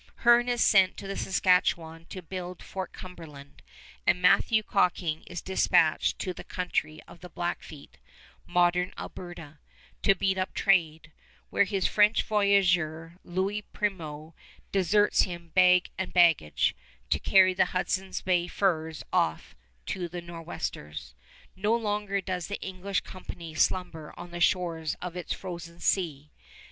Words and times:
Hearne 0.23 0.49
is 0.49 0.63
sent 0.63 0.97
to 0.97 1.05
the 1.07 1.15
Saskatchewan 1.15 2.05
to 2.09 2.23
build 2.23 2.63
Fort 2.63 2.91
Cumberland, 2.91 3.61
and 4.07 4.19
Matthew 4.19 4.63
Cocking 4.63 5.21
is 5.27 5.43
dispatched 5.43 6.17
to 6.17 6.33
the 6.33 6.43
country 6.43 7.01
of 7.07 7.19
the 7.19 7.29
Blackfeet, 7.29 7.99
modern 8.47 8.93
Alberta, 8.97 9.59
to 10.01 10.15
beat 10.15 10.39
up 10.39 10.55
trade, 10.55 11.11
where 11.51 11.65
his 11.65 11.85
French 11.85 12.23
voyageur, 12.23 13.17
Louis 13.23 13.61
Primeau, 13.73 14.33
deserts 14.71 15.21
him 15.21 15.49
bag 15.49 15.91
and 15.99 16.11
baggage, 16.11 16.75
to 17.11 17.19
carry 17.19 17.53
the 17.53 17.65
Hudson's 17.65 18.21
Bay 18.23 18.47
furs 18.47 19.03
off 19.13 19.55
to 19.85 20.07
the 20.09 20.19
Nor'westers. 20.19 21.13
No 21.55 21.75
longer 21.75 22.21
does 22.21 22.47
the 22.47 22.59
English 22.59 23.01
company 23.01 23.53
slumber 23.53 24.15
on 24.17 24.31
the 24.31 24.39
shores 24.39 24.95
of 24.99 25.15
its 25.15 25.31
frozen 25.31 25.79
sea. 25.79 26.31